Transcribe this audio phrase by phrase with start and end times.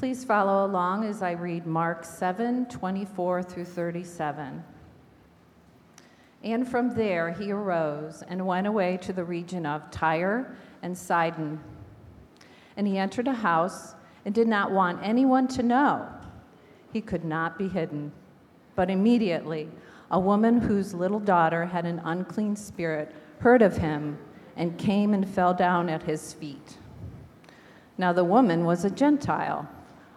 [0.00, 4.64] Please follow along as I read Mark 7 24 through 37.
[6.42, 11.60] And from there he arose and went away to the region of Tyre and Sidon.
[12.78, 13.94] And he entered a house
[14.24, 16.08] and did not want anyone to know.
[16.94, 18.10] He could not be hidden.
[18.76, 19.68] But immediately,
[20.10, 24.16] a woman whose little daughter had an unclean spirit heard of him
[24.56, 26.78] and came and fell down at his feet.
[27.98, 29.68] Now, the woman was a Gentile,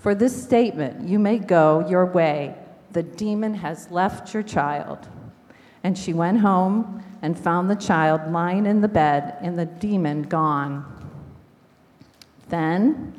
[0.00, 2.56] For this statement you may go your way
[2.92, 5.08] the demon has left your child.
[5.84, 10.22] And she went home and found the child lying in the bed and the demon
[10.22, 10.84] gone.
[12.48, 13.14] Then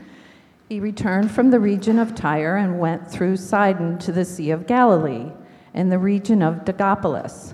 [0.68, 4.68] he returned from the region of Tyre and went through Sidon to the Sea of
[4.68, 5.32] Galilee
[5.74, 7.54] in the region of Decapolis.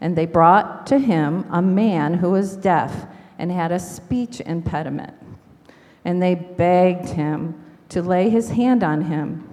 [0.00, 3.06] And they brought to him a man who was deaf
[3.38, 5.14] and had a speech impediment.
[6.04, 9.46] And they begged him to lay his hand on him.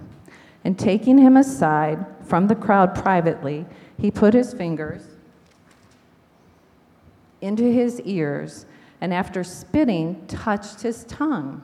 [0.64, 3.66] And taking him aside from the crowd privately,
[3.98, 5.02] he put his fingers
[7.40, 8.66] into his ears,
[9.00, 11.62] and after spitting, touched his tongue.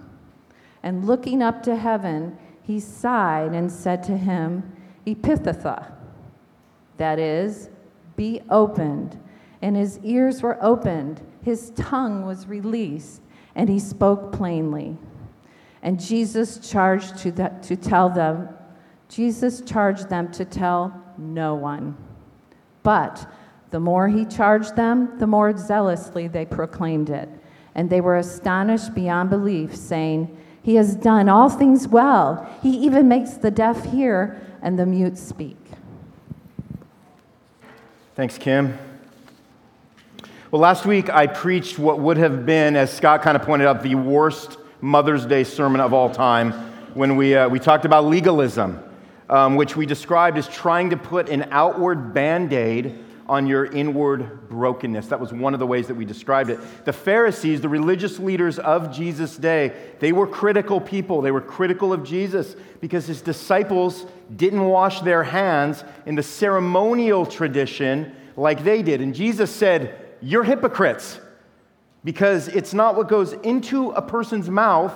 [0.83, 4.73] And looking up to heaven, he sighed and said to him,
[5.07, 5.93] Ephphatha,
[6.97, 7.69] that is,
[8.17, 9.19] be opened.
[9.63, 13.21] And his ears were opened, his tongue was released,
[13.55, 14.97] and he spoke plainly.
[15.85, 18.49] And Jesus charged to, the, to tell them
[19.09, 21.97] Jesus charged them to tell no one.
[22.83, 23.31] But
[23.71, 27.29] the more he charged them, the more zealously they proclaimed it.
[27.77, 32.51] And they were astonished beyond belief, saying, He has done all things well.
[32.63, 35.59] He even makes the deaf hear and the mute speak.
[38.17, 38.79] Thanks, Kim.
[40.51, 43.83] Well, last week I preached what would have been, as Scott kind of pointed out,
[43.83, 46.53] the worst Mother's Day sermon of all time
[46.95, 48.83] when we, uh, we talked about legalism
[49.29, 54.51] um, which we described as trying to put an outward band aid on your inward
[54.51, 55.07] brokenness.
[55.07, 56.61] That was one of the ways that we described it.
[56.85, 61.23] The Pharisees, the religious leaders of Jesus' day, they were critical people.
[61.23, 64.05] They were critical of Jesus because his disciples
[64.37, 69.01] didn't wash their hands in the ceremonial tradition like they did.
[69.01, 71.19] And Jesus said, You're hypocrites
[72.05, 74.95] because it's not what goes into a person's mouth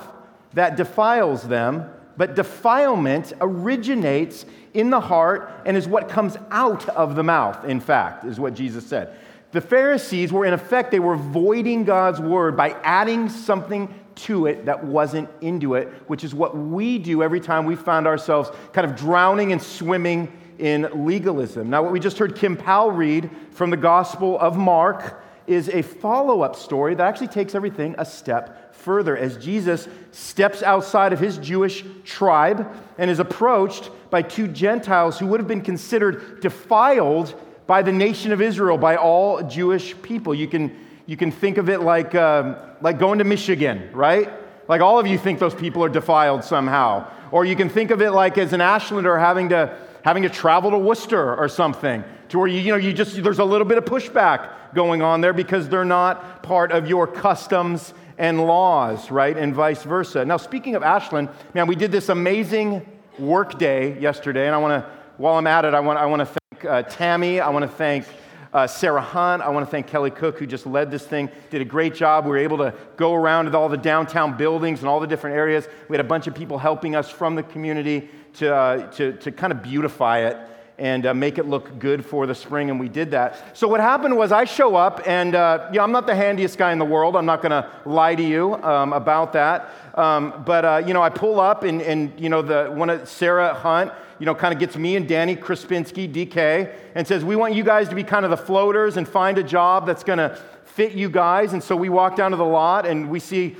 [0.53, 1.89] that defiles them
[2.19, 7.79] but defilement originates in the heart and is what comes out of the mouth, in
[7.79, 9.15] fact, is what Jesus said.
[9.53, 14.65] The Pharisees were, in effect, they were voiding God's word by adding something to it
[14.65, 18.85] that wasn't into it, which is what we do every time we find ourselves kind
[18.85, 21.69] of drowning and swimming in legalism.
[21.69, 25.81] Now, what we just heard Kim Powell read from the Gospel of Mark is a
[25.81, 31.19] follow up story that actually takes everything a step further as Jesus steps outside of
[31.19, 37.33] his Jewish tribe and is approached by two Gentiles who would have been considered defiled
[37.65, 40.33] by the nation of Israel, by all Jewish people.
[40.33, 40.75] You can,
[41.07, 44.31] you can think of it like, uh, like going to Michigan, right?
[44.67, 47.11] Like all of you think those people are defiled somehow.
[47.31, 50.71] Or you can think of it like as an Ashlander having to, having to travel
[50.71, 53.77] to Worcester or something, to where you, you know, you just, there's a little bit
[53.77, 59.35] of pushback going on there because they're not part of your customs and laws, right?
[59.37, 60.25] And vice versa.
[60.25, 62.85] Now, speaking of Ashland, man, we did this amazing
[63.17, 66.19] work day yesterday, and I want to, while I'm at it, I want, I want
[66.21, 68.05] to thank uh, Tammy, I want to thank
[68.51, 71.61] uh, Sarah Hunt, I want to thank Kelly Cook, who just led this thing, did
[71.61, 72.25] a great job.
[72.25, 75.35] We were able to go around to all the downtown buildings and all the different
[75.35, 75.67] areas.
[75.87, 79.31] We had a bunch of people helping us from the community to, uh, to, to
[79.31, 80.37] kind of beautify it
[80.79, 83.55] and uh, make it look good for the spring, and we did that.
[83.55, 86.57] So what happened was I show up, and uh, you know, I'm not the handiest
[86.57, 87.17] guy in the world.
[87.17, 89.69] I'm not going to lie to you um, about that.
[89.95, 93.07] Um, but uh, you know, I pull up, and, and you know, the one of
[93.09, 97.35] Sarah Hunt, you know, kind of gets me and Danny Krispinski, DK, and says, "We
[97.35, 100.19] want you guys to be kind of the floaters and find a job that's going
[100.19, 103.57] to fit you guys." And so we walk down to the lot, and we see.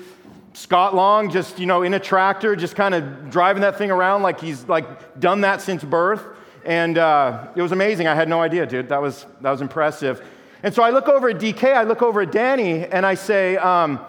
[0.59, 4.23] Scott Long just, you know, in a tractor, just kind of driving that thing around
[4.23, 6.21] like he's like done that since birth.
[6.65, 8.07] And uh, it was amazing.
[8.07, 8.89] I had no idea, dude.
[8.89, 10.21] That was, that was impressive.
[10.61, 13.55] And so I look over at DK, I look over at Danny, and I say,
[13.55, 14.01] um,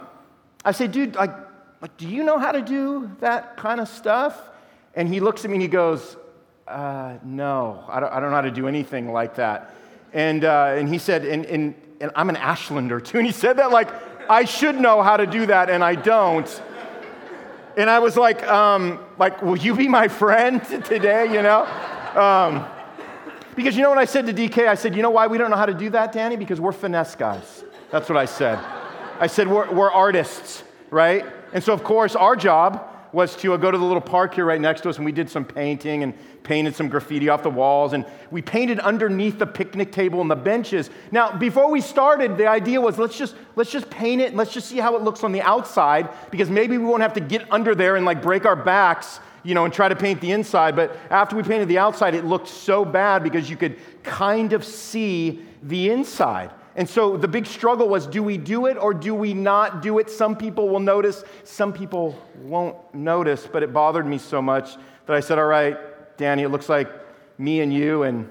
[0.64, 1.30] I say, dude, like,
[1.80, 4.36] like, do you know how to do that kind of stuff?
[4.96, 6.16] And he looks at me and he goes,
[6.66, 9.72] uh, no, I don't, I don't know how to do anything like that.
[10.12, 13.18] And, uh, and he said, and, and, and I'm an Ashlander too.
[13.18, 13.88] And he said that like,
[14.30, 16.62] I should know how to do that, and I don't.
[17.76, 21.64] And I was like, um, like, will you be my friend today, you know?
[22.14, 22.64] Um,
[23.56, 24.68] because you know what I said to DK?
[24.68, 26.36] I said, you know why we don't know how to do that, Danny?
[26.36, 27.64] Because we're finesse guys.
[27.90, 28.60] That's what I said.
[29.18, 31.26] I said, we're, we're artists, right?
[31.52, 34.60] And so, of course, our job was to go to the little park here right
[34.60, 37.92] next to us, and we did some painting and painted some graffiti off the walls,
[37.92, 40.90] and we painted underneath the picnic table and the benches.
[41.10, 44.52] Now, before we started, the idea was let's just let's just paint it and let's
[44.52, 47.50] just see how it looks on the outside, because maybe we won't have to get
[47.52, 50.76] under there and like break our backs, you know, and try to paint the inside.
[50.76, 54.64] But after we painted the outside, it looked so bad because you could kind of
[54.64, 56.50] see the inside.
[56.80, 59.98] And so the big struggle was do we do it or do we not do
[59.98, 60.08] it?
[60.08, 65.14] Some people will notice, some people won't notice, but it bothered me so much that
[65.14, 65.76] I said, All right,
[66.16, 66.90] Danny, it looks like
[67.36, 68.26] me and you, and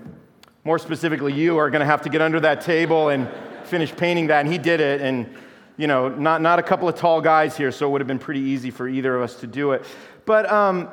[0.63, 3.29] more specifically, you are going to have to get under that table and
[3.65, 4.39] finish painting that.
[4.39, 4.99] And he did it.
[5.01, 5.29] And,
[5.77, 8.17] you know, not, not a couple of tall guys here, so it would have been
[8.17, 9.85] pretty easy for either of us to do it.
[10.25, 10.89] But, um,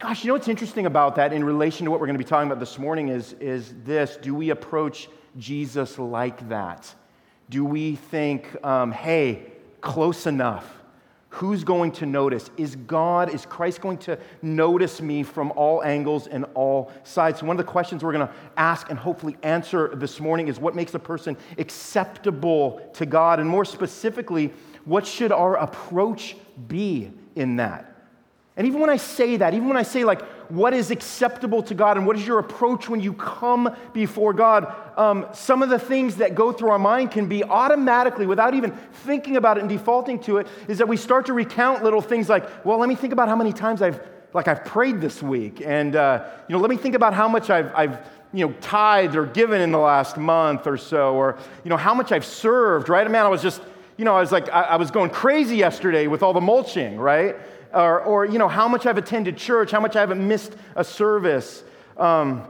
[0.00, 2.28] gosh, you know what's interesting about that in relation to what we're going to be
[2.28, 6.92] talking about this morning is, is this do we approach Jesus like that?
[7.48, 10.72] Do we think, um, hey, close enough?
[11.30, 12.50] Who's going to notice?
[12.56, 17.40] Is God, is Christ going to notice me from all angles and all sides?
[17.40, 20.58] So one of the questions we're going to ask and hopefully answer this morning is
[20.58, 23.38] what makes a person acceptable to God?
[23.38, 24.52] And more specifically,
[24.86, 26.36] what should our approach
[26.68, 27.92] be in that?
[28.56, 31.74] And even when I say that, even when I say, like, what is acceptable to
[31.74, 35.78] God and what is your approach when you come before God, um, some of the
[35.78, 38.72] things that go through our mind can be automatically, without even
[39.04, 42.28] thinking about it and defaulting to it, is that we start to recount little things
[42.28, 44.00] like, well, let me think about how many times I've,
[44.32, 45.62] like, I've prayed this week.
[45.64, 47.98] And, uh, you know, let me think about how much I've, I've
[48.32, 51.94] you know, tithed or given in the last month or so, or, you know, how
[51.94, 53.10] much I've served, right?
[53.10, 53.62] Man, I was just,
[53.96, 56.98] you know, I was like, I, I was going crazy yesterday with all the mulching,
[56.98, 57.36] right?
[57.76, 60.82] Or, or you know, how much I've attended church, how much I haven't missed a
[60.82, 61.62] service.
[61.98, 62.48] Um,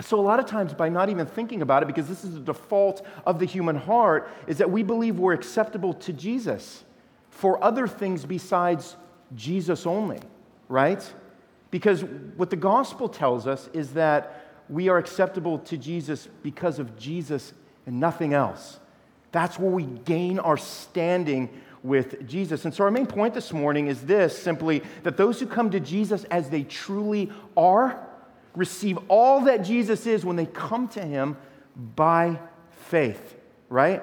[0.00, 2.40] so, a lot of times, by not even thinking about it, because this is the
[2.40, 6.84] default of the human heart, is that we believe we're acceptable to Jesus
[7.30, 8.96] for other things besides
[9.36, 10.20] Jesus only,
[10.68, 11.12] right?
[11.70, 12.02] Because
[12.36, 17.52] what the gospel tells us is that we are acceptable to Jesus because of Jesus
[17.86, 18.80] and nothing else.
[19.32, 21.48] That's where we gain our standing
[21.82, 22.64] with Jesus.
[22.64, 25.80] And so, our main point this morning is this simply that those who come to
[25.80, 28.08] Jesus as they truly are
[28.54, 31.36] receive all that Jesus is when they come to him
[31.96, 32.38] by
[32.70, 33.36] faith,
[33.68, 34.02] right?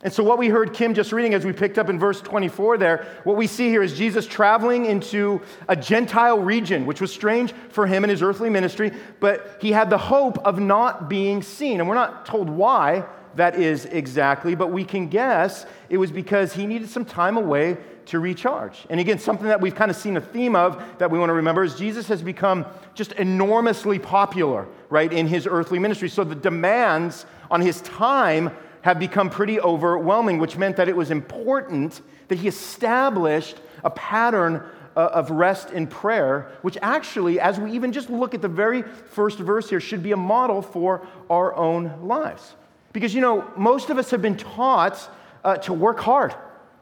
[0.00, 2.78] And so, what we heard Kim just reading as we picked up in verse 24
[2.78, 7.52] there, what we see here is Jesus traveling into a Gentile region, which was strange
[7.70, 11.80] for him in his earthly ministry, but he had the hope of not being seen.
[11.80, 16.52] And we're not told why, that is exactly, but we can guess it was because
[16.52, 17.76] he needed some time away
[18.06, 18.86] to recharge.
[18.88, 21.34] And again, something that we've kind of seen a theme of that we want to
[21.34, 22.64] remember is Jesus has become
[22.94, 26.08] just enormously popular, right, in his earthly ministry.
[26.08, 28.50] So the demands on his time
[28.82, 34.62] have become pretty overwhelming, which meant that it was important that he established a pattern
[34.96, 38.82] uh, of rest in prayer, which actually, as we even just look at the very
[38.82, 42.54] first verse here, should be a model for our own lives.
[42.92, 45.10] Because, you know, most of us have been taught
[45.44, 46.34] uh, to work hard,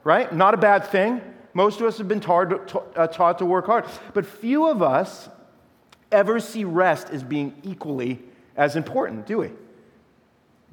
[0.04, 0.32] right?
[0.32, 1.20] Not a bad thing.
[1.52, 3.84] Most of us have been taught, uh, taught to work hard.
[4.14, 5.28] But few of us
[6.12, 8.20] ever see rest as being equally
[8.56, 9.50] as important, do we?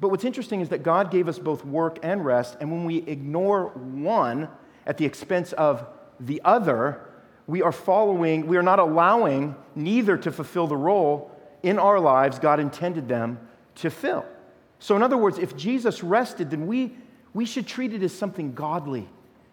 [0.00, 2.98] But what's interesting is that God gave us both work and rest, and when we
[2.98, 4.48] ignore one
[4.86, 5.86] at the expense of
[6.20, 7.00] the other,
[7.46, 11.30] we are following, we are not allowing neither to fulfill the role
[11.62, 13.38] in our lives God intended them
[13.76, 14.24] to fill.
[14.78, 16.96] So, in other words, if Jesus rested, then we,
[17.32, 19.08] we should treat it as something godly,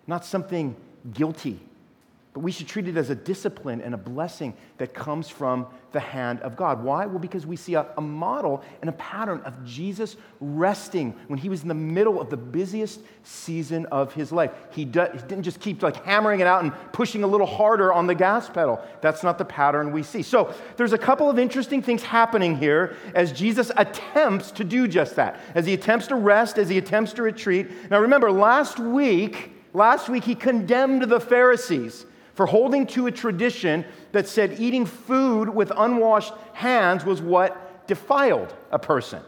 [0.08, 0.75] not something
[1.13, 1.60] guilty.
[2.33, 6.00] But we should treat it as a discipline and a blessing that comes from the
[6.00, 6.81] hand of God.
[6.81, 7.05] Why?
[7.05, 11.50] Well, because we see a, a, model and a pattern of Jesus resting when he
[11.50, 14.51] was in the middle of the busiest season of his life.
[14.71, 17.91] He, do, he didn't just keep like hammering it out and pushing a little harder
[17.91, 18.81] on the gas pedal.
[19.01, 20.21] That's not the pattern we see.
[20.21, 25.17] So there's a couple of interesting things happening here as Jesus attempts to do just
[25.17, 25.41] that.
[25.53, 27.67] As he attempts to rest, as he attempts to retreat.
[27.89, 32.05] Now remember, last week, last week he condemned the Pharisees
[32.41, 38.51] for holding to a tradition that said eating food with unwashed hands was what defiled
[38.71, 39.21] a person.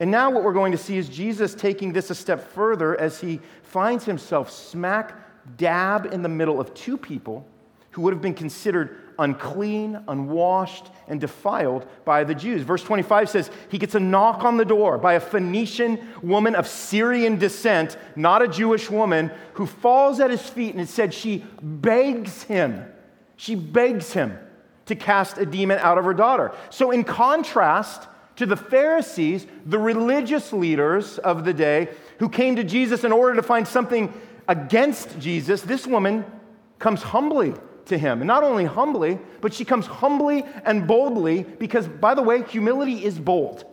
[0.00, 3.20] And now, what we're going to see is Jesus taking this a step further as
[3.20, 5.14] he finds himself smack
[5.58, 7.46] dab in the middle of two people
[7.90, 12.62] who would have been considered unclean, unwashed, and defiled by the Jews.
[12.62, 16.66] Verse 25 says he gets a knock on the door by a Phoenician woman of
[16.66, 21.44] Syrian descent, not a Jewish woman, who falls at his feet and it said she
[21.60, 22.84] begs him.
[23.36, 24.38] She begs him
[24.86, 26.52] to cast a demon out of her daughter.
[26.70, 28.06] So, in contrast
[28.36, 33.36] to the Pharisees, the religious leaders of the day who came to Jesus in order
[33.36, 34.12] to find something
[34.48, 36.24] against Jesus, this woman
[36.78, 37.54] comes humbly
[37.86, 38.20] to him.
[38.20, 43.04] And not only humbly, but she comes humbly and boldly because, by the way, humility
[43.04, 43.64] is bold.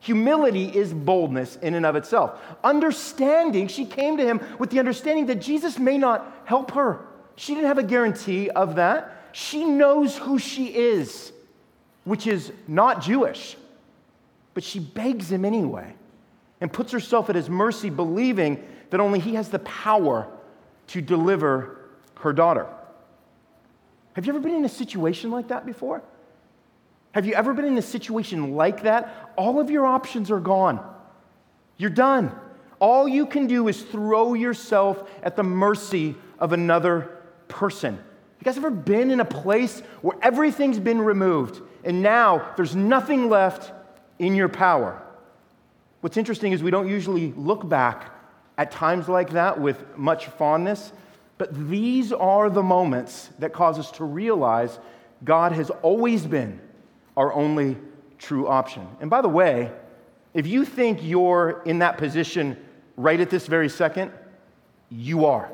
[0.00, 2.40] Humility is boldness in and of itself.
[2.64, 7.06] Understanding, she came to him with the understanding that Jesus may not help her.
[7.36, 9.28] She didn't have a guarantee of that.
[9.32, 11.32] She knows who she is,
[12.04, 13.56] which is not Jewish.
[14.54, 15.94] But she begs him anyway
[16.60, 20.28] and puts herself at his mercy, believing that only he has the power
[20.88, 21.78] to deliver
[22.16, 22.66] her daughter.
[24.20, 26.02] Have you ever been in a situation like that before?
[27.12, 29.32] Have you ever been in a situation like that?
[29.34, 30.78] All of your options are gone.
[31.78, 32.30] You're done.
[32.80, 37.16] All you can do is throw yourself at the mercy of another
[37.48, 37.94] person.
[37.94, 43.30] You guys ever been in a place where everything's been removed and now there's nothing
[43.30, 43.72] left
[44.18, 45.02] in your power?
[46.02, 48.14] What's interesting is we don't usually look back
[48.58, 50.92] at times like that with much fondness
[51.40, 54.78] but these are the moments that cause us to realize
[55.24, 56.60] God has always been
[57.16, 57.78] our only
[58.18, 58.86] true option.
[59.00, 59.72] And by the way,
[60.34, 62.58] if you think you're in that position
[62.94, 64.12] right at this very second,
[64.90, 65.50] you are.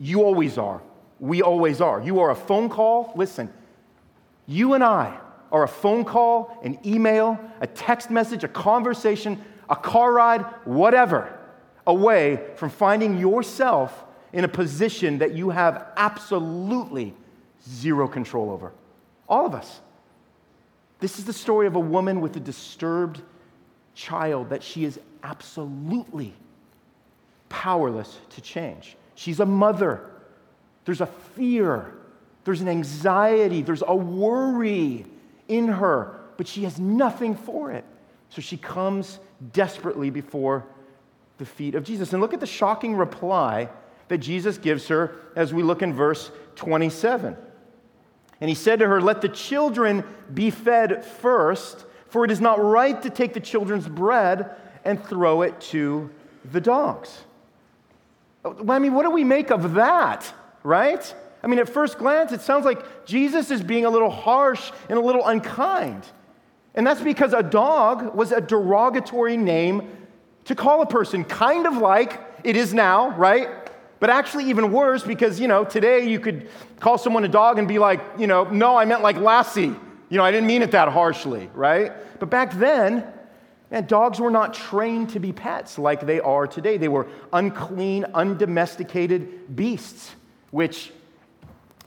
[0.00, 0.80] You always are.
[1.20, 2.00] We always are.
[2.00, 3.12] You are a phone call.
[3.14, 3.52] Listen,
[4.46, 5.20] you and I
[5.52, 11.38] are a phone call, an email, a text message, a conversation, a car ride, whatever,
[11.86, 17.14] away from finding yourself in a position that you have absolutely
[17.68, 18.72] zero control over.
[19.28, 19.80] All of us.
[21.00, 23.20] This is the story of a woman with a disturbed
[23.94, 26.34] child that she is absolutely
[27.48, 28.96] powerless to change.
[29.14, 30.10] She's a mother.
[30.84, 31.92] There's a fear,
[32.44, 35.04] there's an anxiety, there's a worry
[35.48, 37.84] in her, but she has nothing for it.
[38.30, 39.18] So she comes
[39.52, 40.64] desperately before
[41.38, 42.12] the feet of Jesus.
[42.12, 43.68] And look at the shocking reply
[44.08, 47.36] that Jesus gives her as we look in verse 27.
[48.40, 52.62] And he said to her, Let the children be fed first, for it is not
[52.62, 56.10] right to take the children's bread and throw it to
[56.50, 57.24] the dogs.
[58.44, 61.14] I mean, what do we make of that, right?
[61.42, 64.98] I mean, at first glance, it sounds like Jesus is being a little harsh and
[64.98, 66.04] a little unkind.
[66.74, 69.90] And that's because a dog was a derogatory name
[70.44, 73.48] to call a person, kind of like it is now, right?
[74.00, 77.66] But actually, even worse, because, you know, today you could call someone a dog and
[77.66, 79.74] be like, you know, no, I meant like Lassie.
[80.08, 81.92] You know, I didn't mean it that harshly, right?
[82.20, 83.04] But back then,
[83.70, 86.78] man, dogs were not trained to be pets like they are today.
[86.78, 90.14] They were unclean, undomesticated beasts,
[90.50, 90.92] which,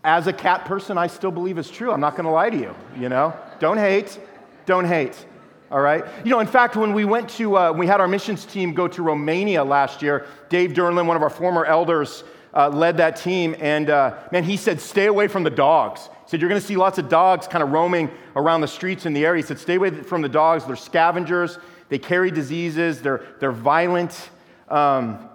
[0.04, 1.92] as a cat person, I still believe is true.
[1.92, 3.34] I'm not going to lie to you, you know?
[3.60, 4.20] Don't hate.
[4.66, 5.26] Don't hate
[5.72, 6.04] all right?
[6.26, 8.88] You know, in fact, when we went to, uh, we had our missions team go
[8.90, 12.24] to Romania last year, Dave Durnlin, one of our former elders,
[12.54, 16.10] uh, led that team, and uh, man, he said, stay away from the dogs.
[16.26, 19.14] He said, you're gonna see lots of dogs kind of roaming around the streets in
[19.14, 19.42] the area.
[19.42, 20.66] He said, stay away from the dogs.
[20.66, 24.30] They're scavengers, they carry diseases, they're, they're violent.
[24.68, 25.30] Um,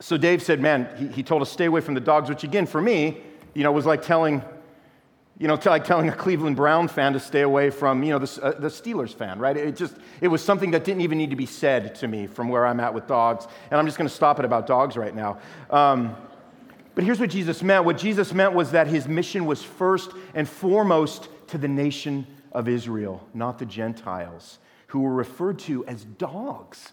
[0.00, 2.66] so Dave said, man, he, he told us stay away from the dogs, which again,
[2.66, 3.20] for me,
[3.52, 4.42] you know, was like telling
[5.38, 8.42] you know, like telling a Cleveland Brown fan to stay away from, you know, the,
[8.42, 9.56] uh, the Steelers fan, right?
[9.56, 12.48] It just, it was something that didn't even need to be said to me from
[12.48, 13.48] where I'm at with dogs.
[13.70, 15.38] And I'm just going to stop it about dogs right now.
[15.70, 16.14] Um,
[16.94, 17.84] but here's what Jesus meant.
[17.84, 22.68] What Jesus meant was that his mission was first and foremost to the nation of
[22.68, 26.92] Israel, not the Gentiles, who were referred to as dogs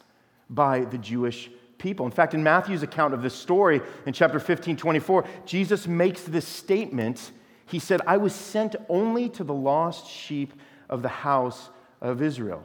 [0.50, 2.07] by the Jewish people.
[2.07, 6.48] In fact, in Matthew's account of this story in chapter 15, 24, Jesus makes this
[6.48, 7.31] statement
[7.72, 10.54] he said, I was sent only to the lost sheep
[10.90, 11.70] of the house
[12.01, 12.62] of Israel.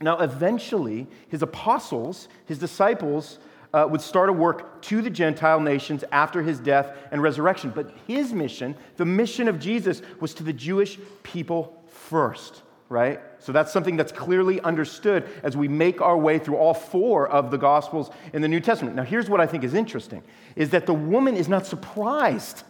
[0.00, 3.38] Now, eventually, his apostles, his disciples,
[3.72, 7.70] uh, would start a work to the Gentile nations after his death and resurrection.
[7.72, 13.20] But his mission, the mission of Jesus, was to the Jewish people first, right?
[13.38, 17.52] So that's something that's clearly understood as we make our way through all four of
[17.52, 18.96] the Gospels in the New Testament.
[18.96, 20.24] Now, here's what I think is interesting
[20.56, 22.64] is that the woman is not surprised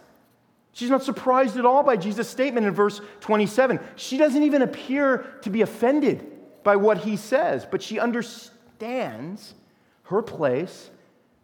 [0.73, 3.79] She's not surprised at all by Jesus' statement in verse 27.
[3.95, 6.25] She doesn't even appear to be offended
[6.63, 9.55] by what he says, but she understands
[10.03, 10.89] her place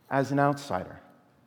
[0.10, 1.01] as an outsider.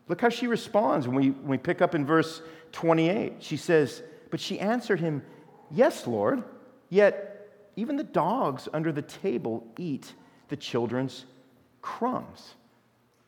[0.08, 2.42] Look how she responds when we, when we pick up in verse
[2.72, 3.34] 28.
[3.40, 5.22] She says, But she answered him,
[5.70, 6.42] Yes, Lord,
[6.88, 10.12] yet even the dogs under the table eat
[10.48, 11.26] the children's
[11.82, 12.54] crumbs.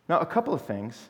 [0.09, 1.09] Now, a couple of things.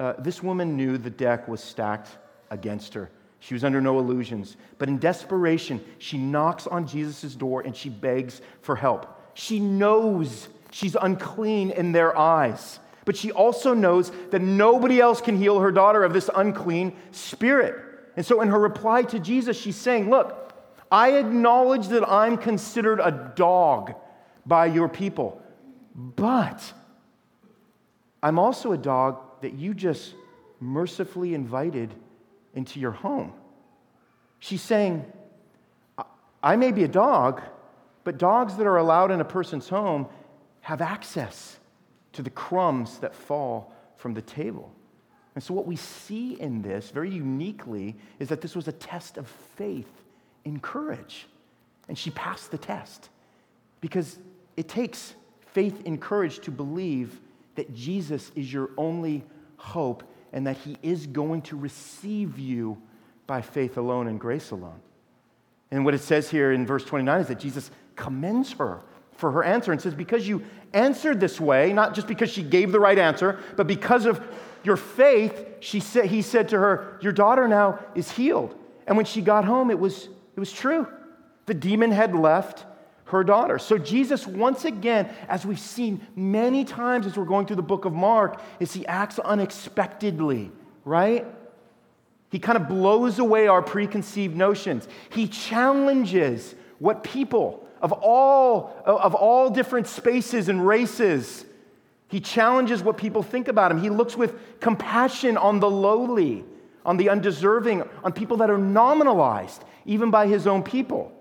[0.00, 2.16] Uh, this woman knew the deck was stacked
[2.52, 3.10] against her.
[3.40, 4.56] She was under no illusions.
[4.78, 9.18] But in desperation, she knocks on Jesus' door and she begs for help.
[9.34, 12.78] She knows she's unclean in their eyes.
[13.04, 17.74] But she also knows that nobody else can heal her daughter of this unclean spirit.
[18.16, 20.52] And so, in her reply to Jesus, she's saying, Look,
[20.90, 23.94] I acknowledge that I'm considered a dog
[24.46, 25.42] by your people,
[25.96, 26.72] but
[28.22, 30.14] I'm also a dog that you just
[30.60, 31.92] mercifully invited
[32.54, 33.32] into your home.
[34.38, 35.04] She's saying,
[36.42, 37.40] I may be a dog,
[38.04, 40.06] but dogs that are allowed in a person's home
[40.60, 41.58] have access
[42.12, 44.72] to the crumbs that fall from the table.
[45.34, 49.16] And so, what we see in this very uniquely is that this was a test
[49.16, 50.02] of faith
[50.44, 51.26] in courage.
[51.88, 53.08] And she passed the test
[53.80, 54.18] because
[54.56, 55.14] it takes
[55.52, 57.20] faith in courage to believe
[57.54, 59.24] that Jesus is your only
[59.56, 62.80] hope and that he is going to receive you
[63.26, 64.80] by faith alone and grace alone.
[65.70, 68.80] And what it says here in verse 29 is that Jesus commends her
[69.16, 72.72] for her answer and says, Because you answered this way, not just because she gave
[72.72, 74.20] the right answer, but because of
[74.64, 78.54] your faith, she said, he said to her, Your daughter now is healed.
[78.86, 80.86] And when she got home, it was, it was true.
[81.46, 82.66] The demon had left
[83.12, 83.58] her daughter.
[83.58, 87.84] So, Jesus, once again, as we've seen many times as we're going through the book
[87.84, 90.50] of Mark, is he acts unexpectedly,
[90.84, 91.26] right?
[92.30, 94.88] He kind of blows away our preconceived notions.
[95.10, 101.44] He challenges what people of all, of all different spaces and races,
[102.08, 103.80] he challenges what people think about him.
[103.80, 106.44] He looks with compassion on the lowly,
[106.86, 111.12] on the undeserving, on people that are nominalized, even by his own people.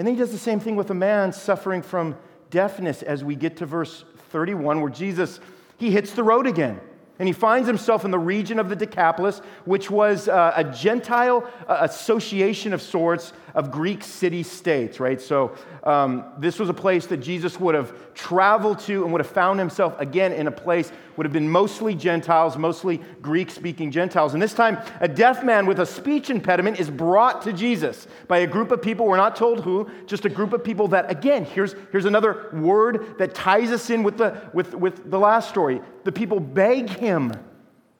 [0.00, 2.16] And then he does the same thing with a man suffering from
[2.48, 5.40] deafness as we get to verse 31, where Jesus,
[5.76, 6.80] he hits the road again.
[7.18, 11.46] And he finds himself in the region of the Decapolis, which was uh, a Gentile
[11.68, 15.20] uh, association of sorts of Greek city states, right?
[15.20, 19.30] So um, this was a place that Jesus would have traveled to and would have
[19.30, 24.32] found himself again in a place would have been mostly Gentiles, mostly Greek speaking Gentiles.
[24.32, 28.38] And this time, a deaf man with a speech impediment is brought to Jesus by
[28.38, 29.04] a group of people.
[29.06, 33.18] We're not told who, just a group of people that, again, here's, here's another word
[33.18, 35.82] that ties us in with the, with, with the last story.
[36.04, 37.34] The people beg him,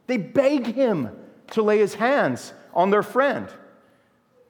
[0.07, 1.11] they beg him
[1.49, 3.49] to lay his hands on their friend.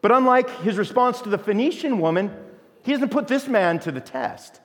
[0.02, 2.34] But unlike his response to the Phoenician woman,
[2.82, 4.60] he doesn't put this man to the test.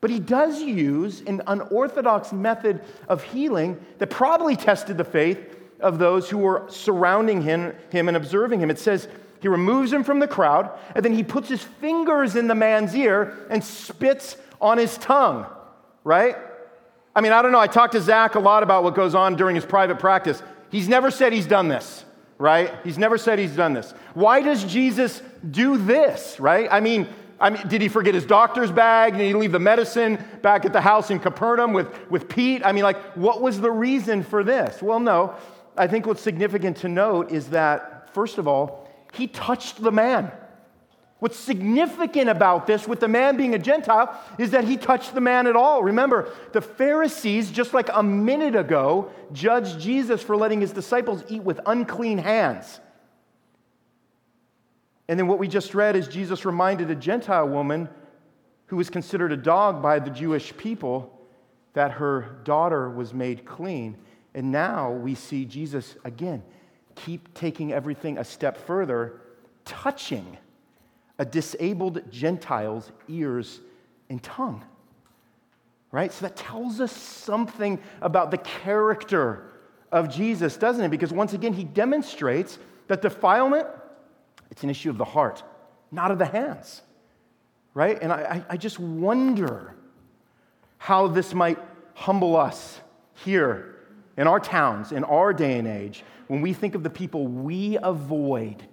[0.00, 5.38] But he does use an unorthodox method of healing that probably tested the faith
[5.80, 8.70] of those who were surrounding him, him and observing him.
[8.70, 9.08] It says
[9.40, 12.94] he removes him from the crowd, and then he puts his fingers in the man's
[12.94, 15.46] ear and spits on his tongue,
[16.04, 16.36] right?
[17.14, 17.58] I mean, I don't know.
[17.58, 20.42] I talked to Zach a lot about what goes on during his private practice.
[20.70, 22.04] He's never said he's done this
[22.38, 22.72] right?
[22.84, 23.92] He's never said he's done this.
[24.14, 26.68] Why does Jesus do this, right?
[26.70, 29.16] I mean, I mean, did he forget his doctor's bag?
[29.16, 32.62] Did he leave the medicine back at the house in Capernaum with, with Pete?
[32.64, 34.80] I mean, like, what was the reason for this?
[34.80, 35.34] Well, no.
[35.76, 40.32] I think what's significant to note is that, first of all, he touched the man.
[41.18, 45.20] What's significant about this, with the man being a Gentile, is that he touched the
[45.20, 45.82] man at all.
[45.82, 51.42] Remember, the Pharisees, just like a minute ago, judged Jesus for letting his disciples eat
[51.42, 52.80] with unclean hands.
[55.08, 57.88] And then what we just read is Jesus reminded a Gentile woman
[58.66, 61.18] who was considered a dog by the Jewish people
[61.72, 63.96] that her daughter was made clean.
[64.34, 66.42] And now we see Jesus again
[66.94, 69.20] keep taking everything a step further,
[69.66, 70.38] touching
[71.18, 73.60] a disabled Gentile's ears
[74.08, 74.64] and tongue.
[75.90, 76.12] Right?
[76.12, 79.52] So that tells us something about the character
[79.90, 80.90] of Jesus, doesn't it?
[80.90, 83.66] Because once again, he demonstrates that defilement,
[84.50, 85.42] it's an issue of the heart,
[85.90, 86.82] not of the hands.
[87.72, 87.98] Right?
[88.00, 89.74] And I, I just wonder
[90.78, 91.58] how this might
[91.94, 92.80] humble us
[93.24, 93.76] here
[94.16, 97.78] in our towns, in our day and age, when we think of the people we
[97.82, 98.66] avoid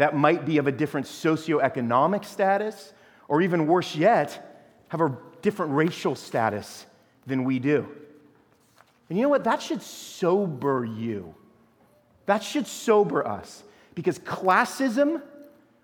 [0.00, 2.94] that might be of a different socioeconomic status,
[3.28, 6.86] or even worse yet, have a different racial status
[7.26, 7.86] than we do.
[9.10, 9.44] And you know what?
[9.44, 11.34] That should sober you.
[12.24, 13.62] That should sober us.
[13.94, 15.20] Because classism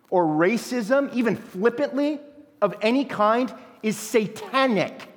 [0.09, 2.19] or racism, even flippantly,
[2.63, 3.53] of any kind,
[3.83, 5.13] is satanic.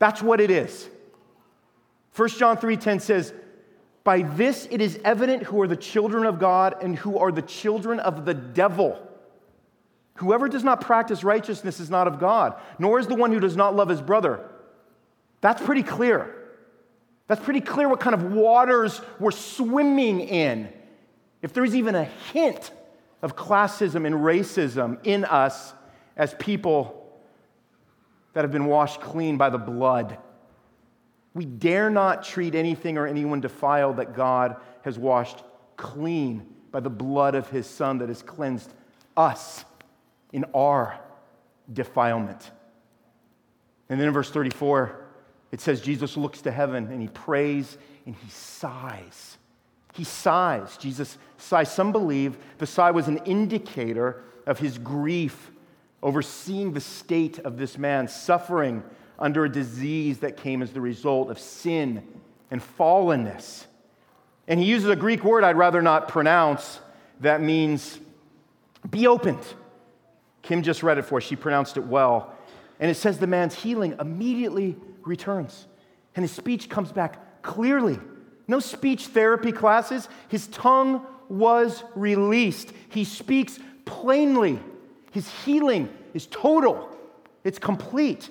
[0.00, 0.88] That's what it is.
[2.16, 3.32] 1 John 3:10 says,
[4.04, 7.42] "By this it is evident who are the children of God and who are the
[7.42, 8.98] children of the devil.
[10.16, 13.56] Whoever does not practice righteousness is not of God, nor is the one who does
[13.56, 14.40] not love his brother."
[15.40, 16.34] That's pretty clear.
[17.28, 20.68] That's pretty clear what kind of waters we're swimming in.
[21.40, 22.70] If there's even a hint
[23.22, 25.74] of classism and racism in us
[26.16, 26.98] as people
[28.34, 30.18] that have been washed clean by the blood,
[31.34, 35.42] we dare not treat anything or anyone defiled that God has washed
[35.76, 38.72] clean by the blood of his Son that has cleansed
[39.16, 39.64] us
[40.32, 40.98] in our
[41.72, 42.50] defilement.
[43.88, 44.98] And then in verse 34,
[45.52, 49.38] it says Jesus looks to heaven and he prays and he sighs.
[49.92, 50.76] He sighs.
[50.78, 51.70] Jesus sighs.
[51.70, 55.50] Some believe the sigh was an indicator of his grief
[56.02, 58.82] over seeing the state of this man suffering
[59.22, 62.02] under a disease that came as the result of sin
[62.50, 63.64] and fallenness.
[64.48, 66.80] And he uses a Greek word I'd rather not pronounce
[67.20, 67.98] that means
[68.90, 69.44] be opened.
[70.42, 71.24] Kim just read it for us.
[71.24, 72.34] She pronounced it well.
[72.80, 75.66] And it says the man's healing immediately returns.
[76.16, 77.98] And his speech comes back clearly.
[78.48, 80.08] No speech therapy classes.
[80.28, 82.72] His tongue was released.
[82.88, 84.58] He speaks plainly.
[85.12, 86.88] His healing is total,
[87.44, 88.28] it's complete.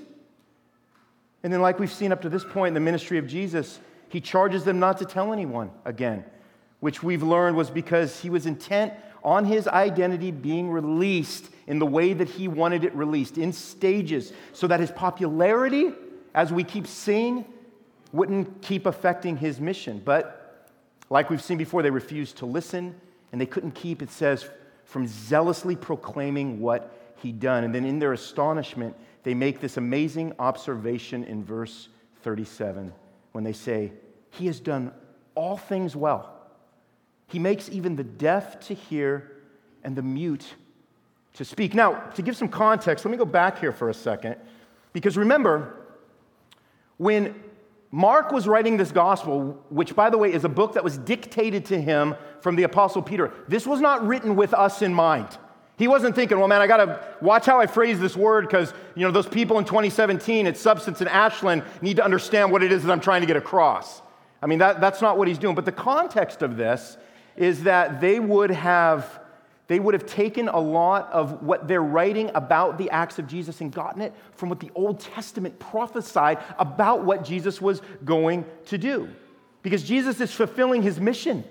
[1.43, 4.21] And then, like we've seen up to this point in the ministry of Jesus, he
[4.21, 6.23] charges them not to tell anyone again,
[6.80, 11.86] which we've learned was because he was intent on his identity being released in the
[11.86, 15.93] way that he wanted it released, in stages, so that his popularity,
[16.34, 17.45] as we keep seeing,
[18.12, 20.01] wouldn't keep affecting his mission.
[20.04, 20.67] But
[21.10, 22.95] like we've seen before, they refused to listen
[23.32, 24.49] and they couldn't keep, it says,
[24.84, 27.63] from zealously proclaiming what he'd done.
[27.63, 31.89] And then in their astonishment, they make this amazing observation in verse
[32.23, 32.93] 37
[33.31, 33.91] when they say,
[34.31, 34.91] He has done
[35.36, 36.34] all things well.
[37.27, 39.31] He makes even the deaf to hear
[39.84, 40.45] and the mute
[41.36, 41.73] to speak.
[41.73, 44.36] Now, to give some context, let me go back here for a second.
[44.93, 45.75] Because remember,
[46.97, 47.36] when
[47.91, 51.65] Mark was writing this gospel, which, by the way, is a book that was dictated
[51.65, 53.31] to him from the Apostle Peter.
[53.47, 55.38] This was not written with us in mind.
[55.81, 58.71] He wasn't thinking, well, man, I got to watch how I phrase this word because,
[58.93, 62.71] you know, those people in 2017 at Substance and Ashland need to understand what it
[62.71, 64.03] is that I'm trying to get across.
[64.43, 65.55] I mean, that, that's not what he's doing.
[65.55, 66.97] But the context of this
[67.35, 69.21] is that they would have
[69.65, 73.59] they would have taken a lot of what they're writing about the acts of Jesus
[73.59, 78.77] and gotten it from what the Old Testament prophesied about what Jesus was going to
[78.77, 79.09] do.
[79.63, 81.43] Because Jesus is fulfilling his mission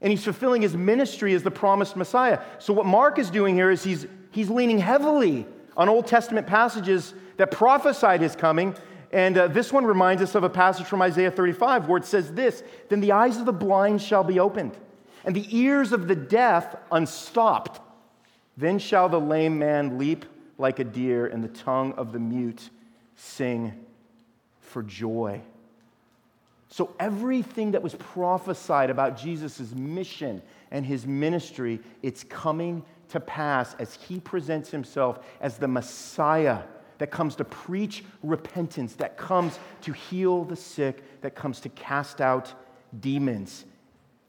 [0.00, 2.40] and he's fulfilling his ministry as the promised Messiah.
[2.58, 7.14] So, what Mark is doing here is he's, he's leaning heavily on Old Testament passages
[7.36, 8.74] that prophesied his coming.
[9.12, 12.32] And uh, this one reminds us of a passage from Isaiah 35 where it says
[12.32, 14.76] this Then the eyes of the blind shall be opened
[15.24, 17.80] and the ears of the deaf unstopped.
[18.56, 20.24] Then shall the lame man leap
[20.58, 22.68] like a deer, and the tongue of the mute
[23.16, 23.72] sing
[24.60, 25.40] for joy.
[26.72, 33.74] So, everything that was prophesied about Jesus' mission and his ministry, it's coming to pass
[33.80, 36.60] as he presents himself as the Messiah
[36.98, 42.20] that comes to preach repentance, that comes to heal the sick, that comes to cast
[42.20, 42.52] out
[43.00, 43.64] demons.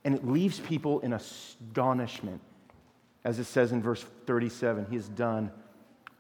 [0.04, 2.42] And it leaves people in astonishment.
[3.24, 5.52] As it says in verse 37, he has done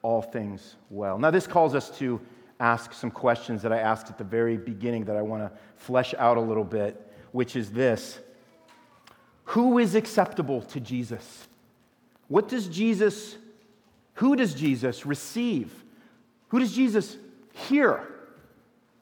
[0.03, 1.17] all things well.
[1.17, 2.21] Now, this calls us to
[2.62, 6.13] ask some questions that I asked at the very beginning that I want to flesh
[6.17, 8.19] out a little bit, which is this
[9.45, 11.47] Who is acceptable to Jesus?
[12.28, 13.36] What does Jesus,
[14.13, 15.84] who does Jesus receive?
[16.50, 17.17] Who does Jesus
[17.54, 18.08] hear?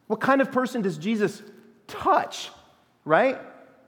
[0.08, 1.44] What kind of person does Jesus
[1.86, 2.50] touch,
[3.06, 3.40] right?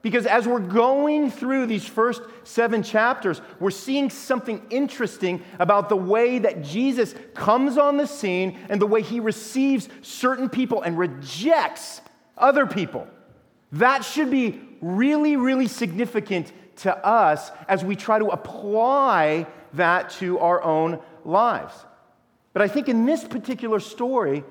[0.01, 5.95] Because as we're going through these first seven chapters, we're seeing something interesting about the
[5.95, 10.97] way that Jesus comes on the scene and the way he receives certain people and
[10.97, 12.01] rejects
[12.37, 13.07] other people.
[13.73, 20.39] That should be really, really significant to us as we try to apply that to
[20.39, 21.73] our own lives.
[22.53, 24.43] But I think in this particular story,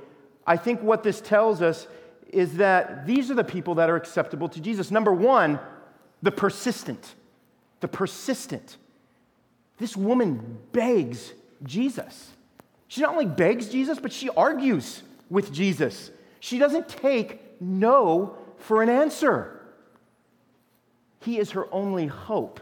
[0.46, 1.86] I think what this tells us
[2.32, 4.90] is that these are the people that are acceptable to Jesus.
[4.90, 5.58] Number one,
[6.22, 7.14] the persistent.
[7.80, 8.76] The persistent.
[9.78, 12.30] This woman begs Jesus.
[12.88, 16.10] She not only begs Jesus, but she argues with Jesus.
[16.40, 19.60] She doesn't take no for an answer.
[21.22, 22.60] He is her only hope.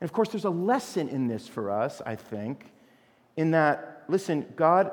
[0.00, 2.66] And of course, there's a lesson in this for us, I think,
[3.36, 4.92] in that, listen, God,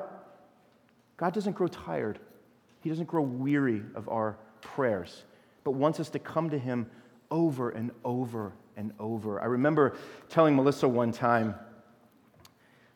[1.16, 2.18] God doesn't grow tired
[2.84, 5.24] he doesn't grow weary of our prayers,
[5.64, 6.86] but wants us to come to Him
[7.30, 9.40] over and over and over.
[9.40, 9.96] I remember
[10.28, 11.54] telling Melissa one time,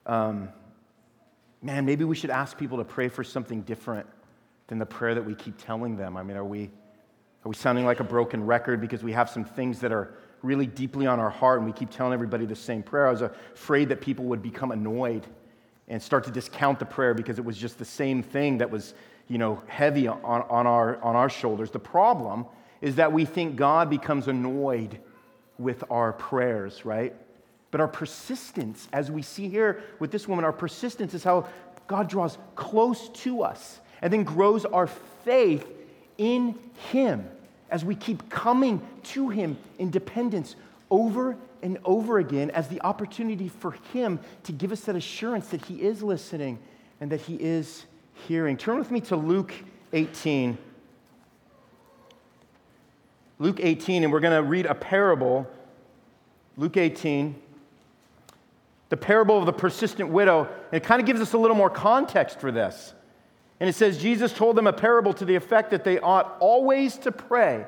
[0.05, 0.51] um,
[1.63, 4.07] man, maybe we should ask people to pray for something different
[4.67, 6.19] than the prayer that we keep telling them.
[6.19, 9.45] I mean, are we, are we sounding like a broken record because we have some
[9.45, 12.83] things that are really deeply on our heart and we keep telling everybody the same
[12.83, 13.07] prayer?
[13.07, 15.27] I was afraid that people would become annoyed
[15.89, 18.93] and start to discount the prayer because it was just the same thing that was,
[19.29, 21.71] you know, heavy on, on, our, on our shoulders.
[21.71, 22.47] The problem
[22.81, 24.99] is that we think God becomes annoyed
[25.59, 27.15] with our prayers, right?
[27.71, 31.49] But our persistence, as we see here with this woman, our persistence is how
[31.87, 35.67] God draws close to us and then grows our faith
[36.17, 36.59] in
[36.91, 37.29] Him
[37.71, 40.57] as we keep coming to Him in dependence
[40.91, 45.65] over and over again as the opportunity for Him to give us that assurance that
[45.65, 46.59] He is listening
[47.01, 47.85] and that He is
[48.27, 48.57] hearing.
[48.57, 49.53] Turn with me to Luke
[49.93, 50.59] 18.
[53.39, 55.47] Luke 18, and we're going to read a parable.
[56.57, 57.41] Luke 18,
[58.89, 60.49] the parable of the persistent widow.
[60.73, 62.95] And it kind of gives us a little more context for this.
[63.61, 66.99] And it says, Jesus told them a parable to the effect that they ought always
[66.99, 67.67] to pray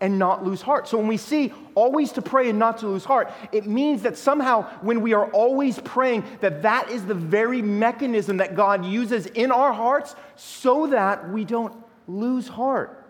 [0.00, 0.86] and not lose heart.
[0.86, 4.16] So when we see always to pray and not to lose heart, it means that
[4.16, 9.26] somehow when we are always praying, that that is the very mechanism that God uses
[9.26, 13.04] in our hearts so that we don't lose heart.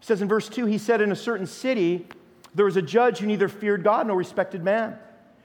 [0.00, 2.06] It says in verse 2, he said, In a certain city,
[2.54, 4.96] there was a judge who neither feared God nor respected man.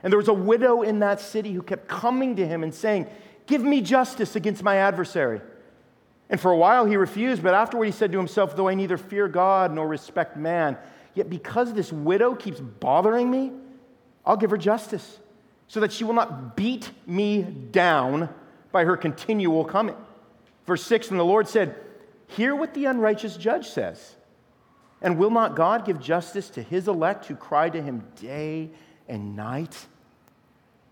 [0.04, 3.08] And there was a widow in that city who kept coming to him and saying,
[3.46, 5.42] Give me justice against my adversary.
[6.30, 8.98] And for a while he refused, but afterward he said to himself, Though I neither
[8.98, 10.78] fear God nor respect man,
[11.14, 13.52] yet because this widow keeps bothering me,
[14.26, 15.20] I'll give her justice,
[15.68, 18.30] so that she will not beat me down
[18.72, 19.96] by her continual coming.
[20.66, 21.76] Verse 6 And the Lord said,
[22.28, 24.16] Hear what the unrighteous judge says.
[25.02, 28.72] And will not God give justice to his elect who cry to him day
[29.08, 29.86] and night?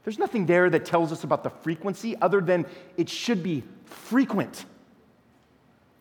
[0.04, 4.66] There's nothing there that tells us about the frequency other than it should be frequent.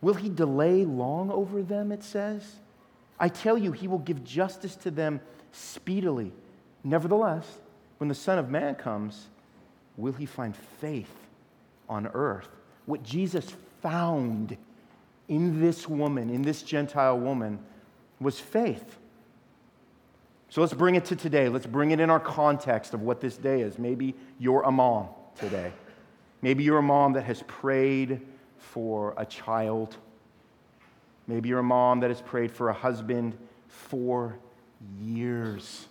[0.04, 2.56] Will he delay long over them, it says?
[3.18, 5.18] I tell you, he will give justice to them
[5.50, 6.30] speedily.
[6.84, 7.46] Nevertheless,
[7.96, 9.28] when the Son of Man comes,
[9.96, 11.08] will he find faith
[11.88, 12.50] on earth?
[12.84, 14.58] What Jesus found
[15.26, 17.58] in this woman, in this Gentile woman,
[18.20, 18.98] was faith.
[20.50, 21.48] So let's bring it to today.
[21.48, 23.78] Let's bring it in our context of what this day is.
[23.78, 25.08] Maybe you're a mom
[25.40, 25.72] today.
[26.42, 28.20] Maybe you're a mom that has prayed
[28.72, 29.96] for a child.
[31.26, 33.36] Maybe you're a mom that has prayed for a husband
[33.68, 34.36] for
[35.00, 35.86] years.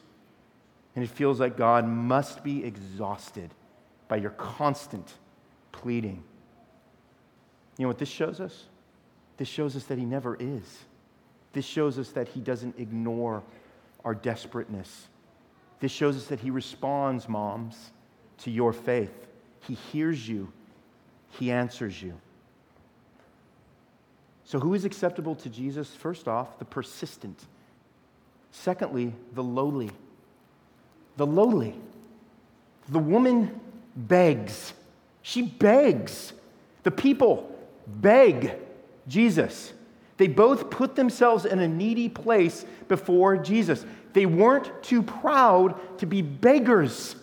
[0.95, 3.49] And it feels like God must be exhausted
[4.07, 5.13] by your constant
[5.71, 6.23] pleading.
[7.77, 8.65] You know what this shows us?
[9.37, 10.79] This shows us that He never is.
[11.53, 13.43] This shows us that He doesn't ignore
[14.05, 15.07] our desperateness.
[15.79, 17.91] This shows us that He responds, moms,
[18.39, 19.27] to your faith.
[19.61, 20.51] He hears you,
[21.29, 22.13] He answers you.
[24.53, 25.89] So, who is acceptable to Jesus?
[25.95, 27.43] First off, the persistent.
[28.51, 29.89] Secondly, the lowly.
[31.17, 31.73] The lowly.
[32.87, 33.59] The woman
[33.95, 34.73] begs.
[35.23, 36.33] She begs.
[36.83, 37.51] The people
[37.87, 38.53] beg
[39.07, 39.73] Jesus.
[40.17, 43.83] They both put themselves in a needy place before Jesus.
[44.13, 47.15] They weren't too proud to be beggars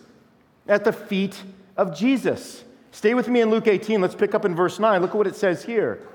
[0.67, 1.41] at the feet
[1.77, 2.65] of Jesus.
[2.91, 4.01] Stay with me in Luke 18.
[4.01, 4.99] Let's pick up in verse 9.
[4.99, 6.05] Look at what it says here.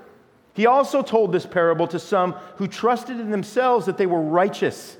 [0.57, 4.97] He also told this parable to some who trusted in themselves that they were righteous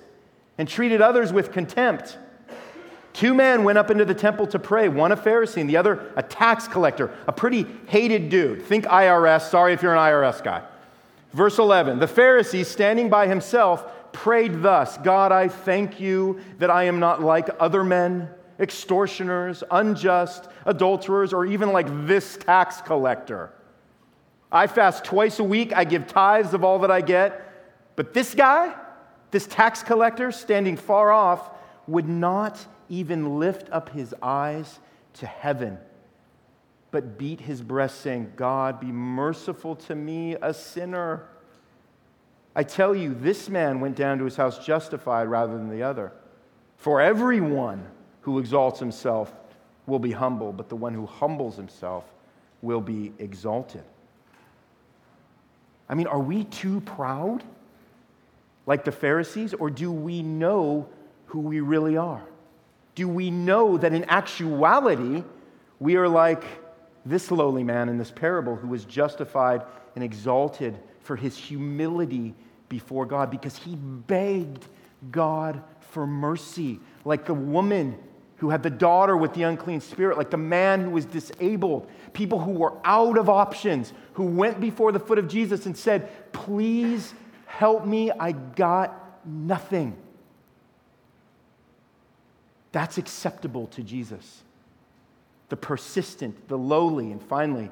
[0.59, 2.19] and treated others with contempt.
[3.11, 6.13] Two men went up into the temple to pray, one a Pharisee and the other
[6.15, 8.61] a tax collector, a pretty hated dude.
[8.61, 10.61] Think IRS, sorry if you're an IRS guy.
[11.33, 16.83] Verse 11 The Pharisee, standing by himself, prayed thus God, I thank you that I
[16.83, 23.53] am not like other men, extortioners, unjust, adulterers, or even like this tax collector.
[24.51, 25.73] I fast twice a week.
[25.75, 27.43] I give tithes of all that I get.
[27.95, 28.73] But this guy,
[29.31, 31.49] this tax collector standing far off,
[31.87, 34.79] would not even lift up his eyes
[35.15, 35.77] to heaven,
[36.91, 41.27] but beat his breast, saying, God, be merciful to me, a sinner.
[42.55, 46.11] I tell you, this man went down to his house justified rather than the other.
[46.77, 47.85] For everyone
[48.21, 49.33] who exalts himself
[49.85, 52.05] will be humble, but the one who humbles himself
[52.61, 53.83] will be exalted.
[55.89, 57.43] I mean, are we too proud
[58.65, 60.89] like the Pharisees, or do we know
[61.27, 62.23] who we really are?
[62.95, 65.23] Do we know that in actuality,
[65.79, 66.43] we are like
[67.05, 69.63] this lowly man in this parable who was justified
[69.95, 72.33] and exalted for his humility
[72.67, 74.65] before God because he begged
[75.11, 77.97] God for mercy, like the woman
[78.37, 82.39] who had the daughter with the unclean spirit, like the man who was disabled, people
[82.39, 87.13] who were out of options, who went before the foot of Jesus and said, Please
[87.45, 89.95] help me, I got nothing.
[92.71, 94.43] That's acceptable to Jesus.
[95.49, 97.71] The persistent, the lowly, and finally,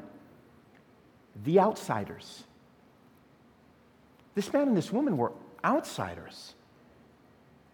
[1.44, 2.44] the outsiders.
[4.34, 5.32] This man and this woman were
[5.64, 6.56] outsiders.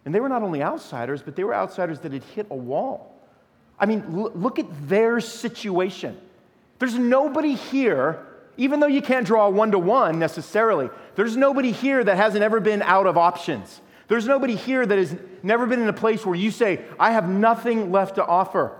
[0.04, 3.20] And they were not only outsiders, but they were outsiders that had hit a wall.
[3.78, 6.18] I mean, look at their situation.
[6.78, 11.72] There's nobody here, even though you can't draw a one to one necessarily, there's nobody
[11.72, 13.80] here that hasn't ever been out of options.
[14.08, 17.28] There's nobody here that has never been in a place where you say, I have
[17.28, 18.78] nothing left to offer.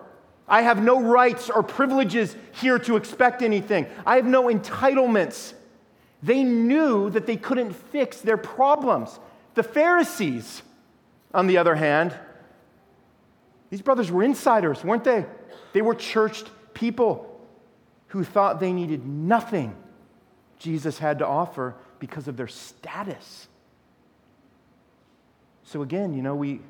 [0.49, 3.87] I have no rights or privileges here to expect anything.
[4.05, 5.55] I have no entitlements.
[6.23, 9.19] They knew that they couldn't fix their problems.
[9.55, 10.63] The Pharisees,
[11.35, 12.15] on the other hand,
[13.71, 15.25] these brothers were insiders, weren't they?
[15.73, 17.29] They were churched people
[18.09, 19.75] who thought they needed nothing
[20.59, 23.49] Jesus had to offer because of their status.
[25.65, 26.61] So, again, you know, we,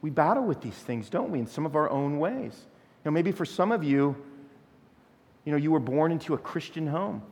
[0.00, 2.54] we battle with these things, don't we, in some of our own ways.
[2.54, 4.16] You know, maybe for some of you,
[5.44, 7.22] you know, you were born into a Christian home.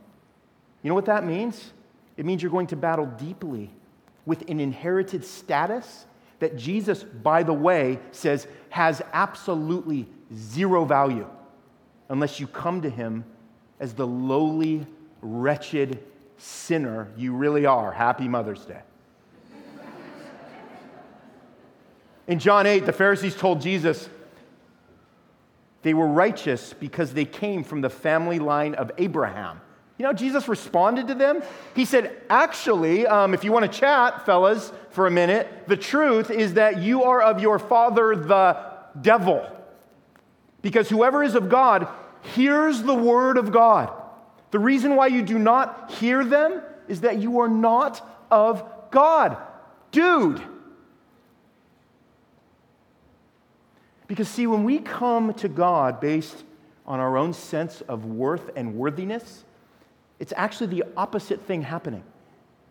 [0.83, 1.73] You know what that means?
[2.17, 3.71] It means you're going to battle deeply
[4.27, 6.05] with an inherited status
[6.41, 11.29] that Jesus, by the way, says has absolutely zero value
[12.09, 13.25] unless you come to him
[13.79, 14.87] as the lowly,
[15.23, 16.03] wretched
[16.37, 17.93] sinner you really are.
[17.93, 18.81] Happy Mother's Day.
[22.27, 24.09] In John 8, the Pharisees told Jesus
[25.83, 29.61] they were righteous because they came from the family line of Abraham.
[30.01, 31.43] You know, Jesus responded to them.
[31.77, 36.31] He said, Actually, um, if you want to chat, fellas, for a minute, the truth
[36.31, 38.57] is that you are of your father, the
[38.99, 39.47] devil.
[40.63, 41.87] Because whoever is of God
[42.35, 43.93] hears the word of God.
[44.53, 49.37] The reason why you do not hear them is that you are not of God.
[49.93, 50.41] Dude.
[54.07, 56.43] Because, see, when we come to God based
[56.87, 59.45] on our own sense of worth and worthiness,
[60.21, 62.05] it's actually the opposite thing happening.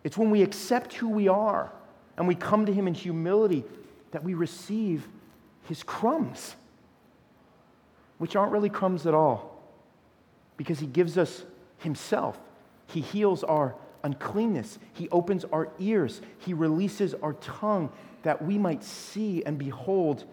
[0.04, 1.70] It's when we accept who we are
[2.16, 3.64] and we come to Him in humility
[4.12, 5.06] that we receive
[5.64, 6.54] His crumbs,
[8.18, 9.60] which aren't really crumbs at all,
[10.56, 11.42] because He gives us
[11.78, 12.38] Himself.
[12.86, 17.90] He heals our uncleanness, He opens our ears, He releases our tongue
[18.22, 20.24] that we might see and behold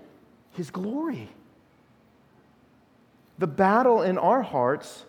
[0.52, 1.30] His glory.
[3.40, 5.04] The battle in our hearts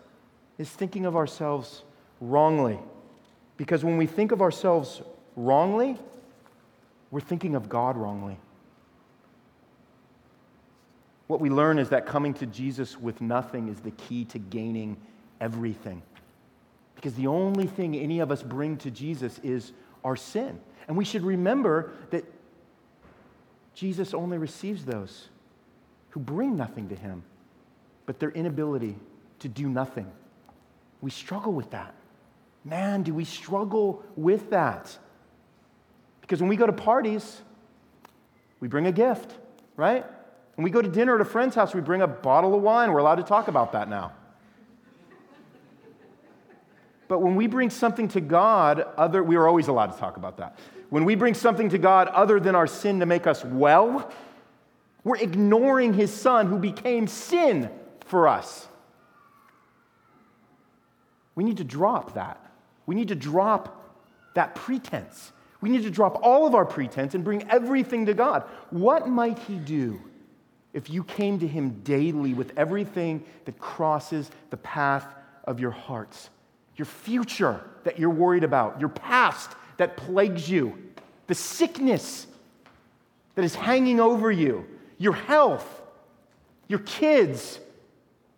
[0.57, 1.83] is thinking of ourselves
[2.21, 2.79] wrongly.
[3.57, 5.03] Because when we think of ourselves
[5.37, 5.99] wrongly,
[7.11, 8.39] we're thinking of God wrongly.
[11.27, 14.97] What we learn is that coming to Jesus with nothing is the key to gaining
[15.41, 16.03] everything.
[16.95, 19.73] Because the only thing any of us bring to Jesus is
[20.05, 20.59] our sin.
[20.89, 22.25] And we should remember that
[23.75, 25.29] Jesus only receives those
[26.11, 27.23] who bring nothing to him,
[28.07, 28.97] but their inability
[29.41, 30.11] to do nothing.
[31.01, 31.95] We struggle with that.
[32.69, 34.99] Man, do we struggle with that?
[36.21, 37.41] Because when we go to parties,
[38.61, 39.33] we bring a gift,
[39.77, 40.05] right?
[40.55, 42.93] When we go to dinner at a friend's house, we bring a bottle of wine.
[42.93, 44.13] We're allowed to talk about that now.
[47.07, 50.37] But when we bring something to God, other we are always allowed to talk about
[50.37, 50.59] that.
[50.91, 54.13] When we bring something to God other than our sin to make us well,
[55.05, 57.71] we're ignoring his son who became sin
[58.05, 58.69] for us.
[61.35, 62.48] We need to drop that.
[62.89, 63.93] We need to drop
[64.33, 65.33] that pretense.
[65.61, 68.45] We need to drop all of our pretense and bring everything to God.
[68.71, 70.01] What might He do
[70.73, 75.05] if you came to Him daily with everything that crosses the path
[75.45, 76.31] of your hearts?
[76.77, 80.79] Your future that you're worried about, your past that plagues you,
[81.27, 82.27] the sickness
[83.35, 84.65] that is hanging over you,
[84.97, 85.83] your health,
[86.69, 87.61] your kids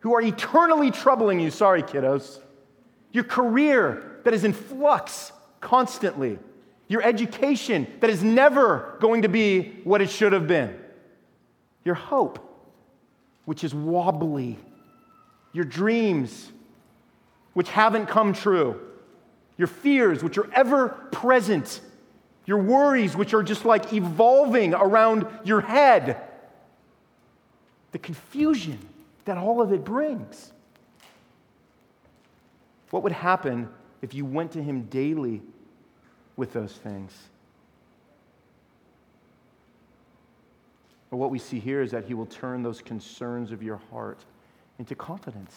[0.00, 1.52] who are eternally troubling you.
[1.52, 2.40] Sorry, kiddos.
[3.12, 6.38] Your career that is in flux constantly,
[6.88, 10.76] your education that is never going to be what it should have been,
[11.84, 12.38] your hope,
[13.44, 14.58] which is wobbly,
[15.52, 16.50] your dreams,
[17.52, 18.80] which haven't come true,
[19.56, 21.80] your fears, which are ever present,
[22.46, 26.16] your worries, which are just like evolving around your head,
[27.92, 28.78] the confusion
[29.26, 30.52] that all of it brings.
[32.90, 33.68] What would happen
[34.02, 35.42] if you went to Him daily
[36.36, 37.12] with those things.
[41.10, 44.24] But what we see here is that He will turn those concerns of your heart
[44.78, 45.54] into confidence,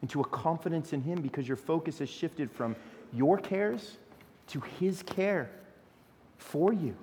[0.00, 2.76] into a confidence in Him because your focus has shifted from
[3.12, 3.98] your cares
[4.48, 5.50] to His care
[6.38, 6.96] for you.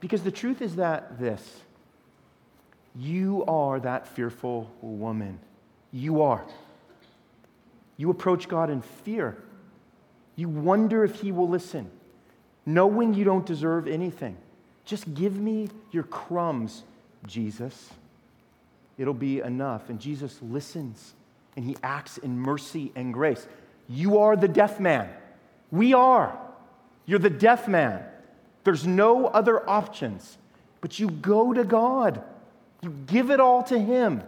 [0.00, 1.60] Because the truth is that this
[2.98, 5.38] you are that fearful woman.
[5.92, 6.44] You are.
[7.98, 9.36] You approach God in fear
[10.36, 11.90] you wonder if He will listen,
[12.64, 14.36] knowing you don't deserve anything.
[14.84, 16.84] Just give me your crumbs,
[17.26, 17.90] Jesus.
[18.98, 19.88] It'll be enough.
[19.90, 21.14] And Jesus listens
[21.56, 23.46] and He acts in mercy and grace.
[23.88, 25.08] You are the deaf man.
[25.70, 26.38] We are.
[27.06, 28.04] You're the deaf man.
[28.64, 30.38] There's no other options,
[30.80, 32.22] but you go to God.
[32.82, 34.22] You give it all to Him.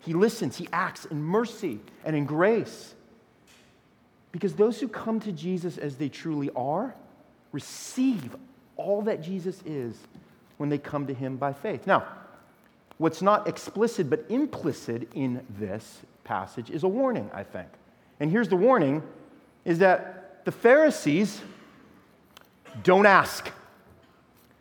[0.00, 2.94] He listens, He acts in mercy and in grace.
[4.32, 6.94] Because those who come to Jesus as they truly are
[7.52, 8.36] receive
[8.76, 9.96] all that Jesus is
[10.56, 11.86] when they come to Him by faith.
[11.86, 12.06] Now,
[12.98, 17.68] what's not explicit but implicit in this passage is a warning, I think.
[18.20, 19.02] And here's the warning
[19.64, 21.40] is that the Pharisees
[22.82, 23.50] don't ask,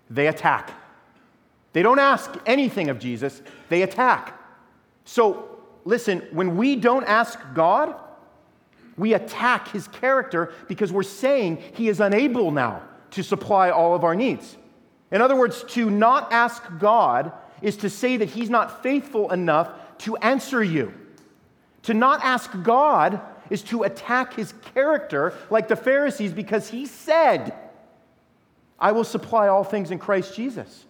[0.09, 0.72] they attack.
[1.74, 4.36] They don't ask anything of Jesus, they attack.
[5.05, 7.95] So, listen, when we don't ask God,
[9.00, 14.04] we attack his character because we're saying he is unable now to supply all of
[14.04, 14.58] our needs.
[15.10, 17.32] In other words, to not ask God
[17.62, 20.93] is to say that he's not faithful enough to answer you.
[21.84, 27.58] To not ask God is to attack his character like the Pharisees because he said,
[28.78, 30.86] I will supply all things in Christ Jesus.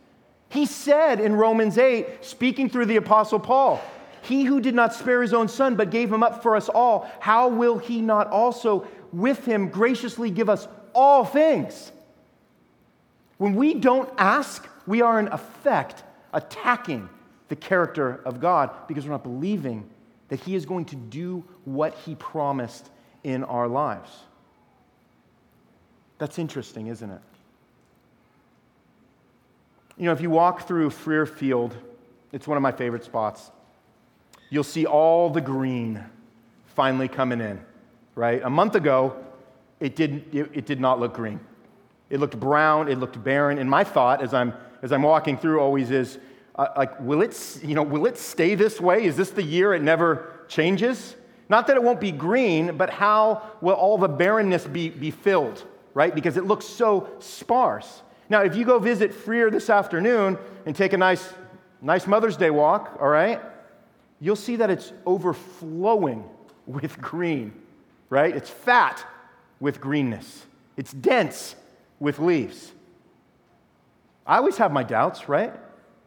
[0.49, 3.79] He said in Romans 8, speaking through the Apostle Paul,
[4.21, 7.09] He who did not spare his own son, but gave him up for us all,
[7.19, 11.91] how will he not also with him graciously give us all things?
[13.37, 16.03] When we don't ask, we are in effect
[16.33, 17.09] attacking
[17.47, 19.89] the character of God because we're not believing
[20.29, 22.89] that He is going to do what He promised
[23.23, 24.09] in our lives.
[26.17, 27.21] That's interesting, isn't it?
[29.97, 31.75] You know, if you walk through Freer Field,
[32.31, 33.51] it's one of my favorite spots.
[34.49, 36.03] You'll see all the green
[36.75, 37.59] finally coming in,
[38.15, 38.41] right?
[38.43, 39.15] A month ago,
[39.79, 41.39] it, did, it, it did not look green.
[42.09, 43.59] It looked brown, it looked barren.
[43.59, 46.17] And my thought as I'm, as I'm walking through always is,
[46.55, 49.05] uh, like, will it, you know, will it stay this way?
[49.05, 51.15] Is this the year it never changes?
[51.47, 55.63] Not that it won't be green, but how will all the barrenness be, be filled,
[55.93, 56.13] right?
[56.13, 58.01] Because it looks so sparse.
[58.29, 61.33] Now, if you go visit Freer this afternoon and take a nice,
[61.81, 63.41] nice Mother's Day walk, all right,
[64.19, 66.23] you'll see that it's overflowing
[66.65, 67.53] with green,
[68.09, 68.35] right?
[68.35, 69.05] It's fat
[69.59, 70.45] with greenness,
[70.77, 71.55] it's dense
[71.99, 72.71] with leaves.
[74.25, 75.53] I always have my doubts, right?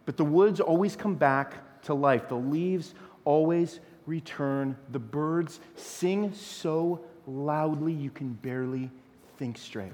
[0.06, 2.28] But the woods always come back to life.
[2.28, 2.94] The leaves
[3.24, 4.76] always return.
[4.90, 8.90] The birds sing so loudly you can barely
[9.38, 9.92] think straight.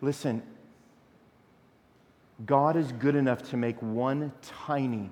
[0.00, 0.42] Listen,
[2.46, 4.32] God is good enough to make one
[4.64, 5.10] tiny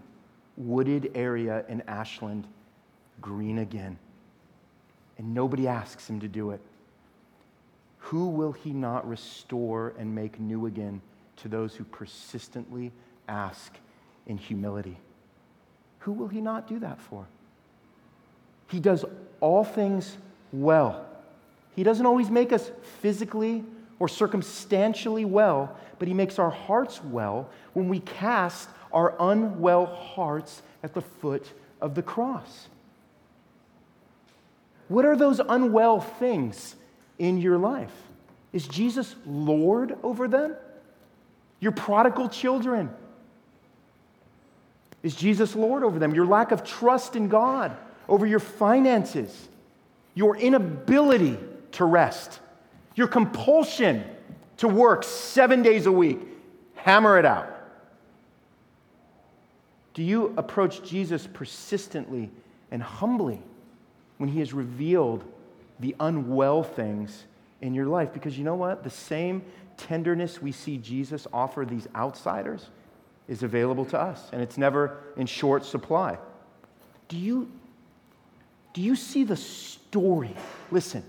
[0.57, 2.46] wooded area in Ashland
[3.20, 3.98] green again.
[5.18, 6.61] And nobody asks him to do it.
[7.98, 11.01] Who will he not restore and make new again
[11.36, 12.92] to those who persistently
[13.28, 13.74] ask
[14.26, 14.96] in humility?
[16.01, 17.26] Who will he not do that for?
[18.68, 19.05] He does
[19.40, 20.16] all things
[20.53, 21.07] well.
[21.76, 22.70] He doesn't always make us
[23.01, 23.64] physically
[23.98, 30.62] or circumstantially well, but He makes our hearts well when we cast our unwell hearts
[30.82, 32.68] at the foot of the cross.
[34.88, 36.74] What are those unwell things
[37.18, 37.93] in your life?
[38.53, 40.57] Is Jesus Lord over them?
[41.61, 42.91] Your prodigal children.
[45.03, 46.14] Is Jesus Lord over them?
[46.14, 47.76] Your lack of trust in God,
[48.09, 49.49] over your finances,
[50.14, 51.38] your inability
[51.72, 52.41] to rest
[52.95, 54.05] your compulsion
[54.59, 56.20] to work seven days a week.
[56.74, 57.49] Hammer it out.
[59.95, 62.30] Do you approach Jesus persistently
[62.70, 63.43] and humbly
[64.18, 65.24] when he has revealed
[65.80, 67.24] the unwell things
[67.61, 68.12] in your life?
[68.12, 68.84] Because you know what?
[68.84, 69.43] The same
[69.76, 72.68] tenderness we see Jesus offer these outsiders
[73.28, 76.18] is available to us, and it's never in short supply.
[77.09, 77.51] Do you,
[78.74, 80.34] do you see the story?
[80.70, 81.03] Listen,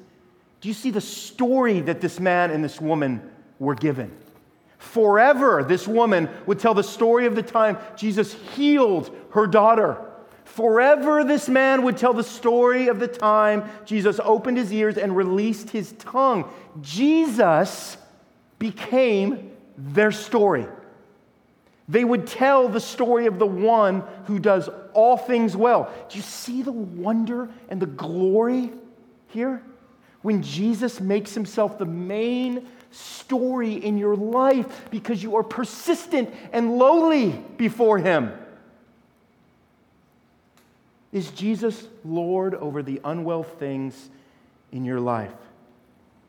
[0.61, 3.21] do you see the story that this man and this woman
[3.59, 4.11] were given?
[4.81, 10.03] Forever, this woman would tell the story of the time Jesus healed her daughter.
[10.43, 15.15] Forever, this man would tell the story of the time Jesus opened his ears and
[15.15, 16.51] released his tongue.
[16.81, 17.95] Jesus
[18.57, 20.65] became their story.
[21.87, 25.91] They would tell the story of the one who does all things well.
[26.09, 28.71] Do you see the wonder and the glory
[29.27, 29.61] here?
[30.23, 36.77] When Jesus makes himself the main story in your life because you are persistent and
[36.77, 38.31] lowly before him.
[41.11, 44.09] Is Jesus Lord over the unwell things
[44.71, 45.33] in your life?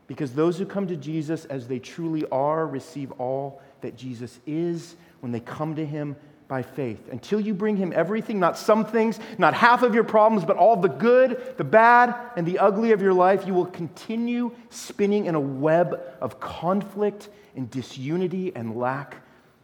[0.06, 4.96] Because those who come to Jesus as they truly are receive all that Jesus is
[5.20, 6.16] when they come to him
[6.52, 7.08] by faith.
[7.10, 10.76] Until you bring him everything, not some things, not half of your problems, but all
[10.76, 15.34] the good, the bad, and the ugly of your life, you will continue spinning in
[15.34, 19.16] a web of conflict and disunity and lack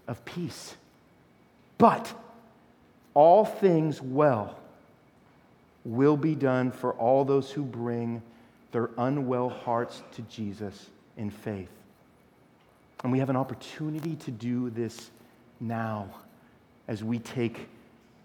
[0.06, 0.76] of peace.
[1.76, 2.10] But
[3.12, 4.58] all things well
[5.84, 8.22] will be done for all those who bring
[8.72, 10.86] their unwell hearts to Jesus
[11.18, 11.68] in faith.
[13.04, 15.10] And we have an opportunity to do this
[15.60, 16.08] now
[16.88, 17.68] as we take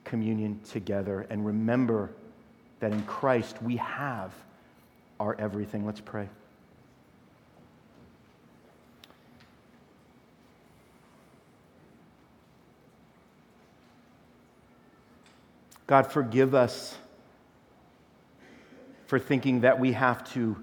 [0.05, 2.09] communion together and remember
[2.79, 4.33] that in Christ we have
[5.19, 5.85] our everything.
[5.85, 6.27] Let's pray.
[15.85, 16.97] God, forgive us
[19.05, 20.55] for thinking that we have to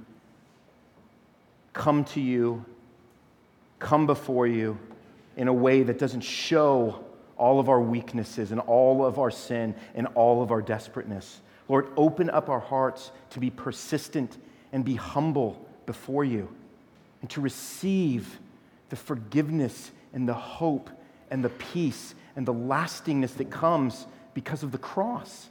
[1.72, 2.64] come to you,
[3.78, 4.78] come before you
[5.36, 7.04] in a way that doesn't show
[7.40, 11.40] all of our weaknesses and all of our sin and all of our desperateness.
[11.68, 14.36] Lord, open up our hearts to be persistent
[14.72, 16.48] and be humble before you
[17.22, 18.38] and to receive
[18.90, 20.90] the forgiveness and the hope
[21.30, 25.48] and the peace and the lastingness that comes because of the cross.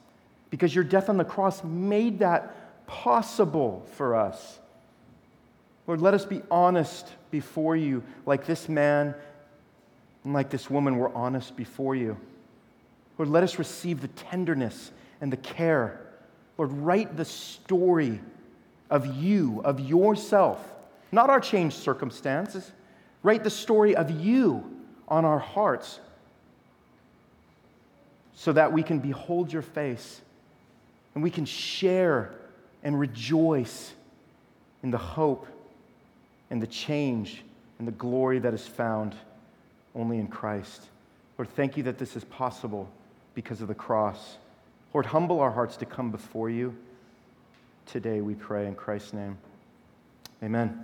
[0.52, 4.60] Because your death on the cross made that possible for us.
[5.88, 9.16] Lord, let us be honest before you, like this man
[10.24, 12.17] and like this woman were honest before you.
[13.17, 14.91] Lord, let us receive the tenderness
[15.22, 15.99] and the care.
[16.57, 18.20] Lord, write the story
[18.89, 20.59] of you, of yourself,
[21.11, 22.72] not our changed circumstances.
[23.24, 24.63] Write the story of you
[25.07, 25.99] on our hearts
[28.34, 30.22] so that we can behold your face
[31.13, 32.34] and we can share
[32.84, 33.91] and rejoice
[34.82, 35.45] in the hope
[36.49, 37.43] and the change
[37.80, 39.13] and the glory that is found
[39.96, 40.84] only in Christ.
[41.38, 42.90] Lord, thank you that this is possible
[43.34, 44.38] because of the cross.
[44.94, 46.76] Lord, humble our hearts to come before you.
[47.86, 49.38] Today we pray in Christ's name.
[50.44, 50.84] Amen.